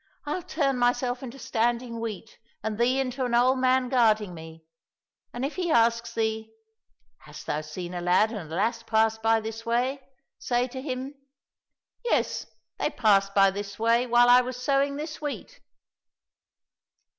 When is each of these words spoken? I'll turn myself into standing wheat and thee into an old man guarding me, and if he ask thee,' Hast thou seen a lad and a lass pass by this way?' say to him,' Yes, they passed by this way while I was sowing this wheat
I'll 0.25 0.41
turn 0.41 0.79
myself 0.79 1.21
into 1.21 1.37
standing 1.37 1.99
wheat 1.99 2.39
and 2.63 2.79
thee 2.79 2.99
into 2.99 3.23
an 3.23 3.35
old 3.35 3.59
man 3.59 3.87
guarding 3.87 4.33
me, 4.33 4.65
and 5.31 5.45
if 5.45 5.57
he 5.57 5.69
ask 5.69 6.11
thee,' 6.15 6.51
Hast 7.25 7.45
thou 7.45 7.61
seen 7.61 7.93
a 7.93 8.01
lad 8.01 8.31
and 8.31 8.51
a 8.51 8.55
lass 8.55 8.81
pass 8.81 9.19
by 9.19 9.39
this 9.39 9.63
way?' 9.63 10.01
say 10.49 10.67
to 10.69 10.81
him,' 10.81 11.13
Yes, 12.09 12.47
they 12.79 12.89
passed 12.89 13.35
by 13.35 13.51
this 13.51 13.77
way 13.77 14.07
while 14.07 14.27
I 14.27 14.41
was 14.41 14.57
sowing 14.57 14.95
this 14.95 15.21
wheat 15.21 15.59